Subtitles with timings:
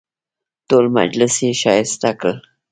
[0.69, 2.35] ټول مجلس یې ښایسته کړ.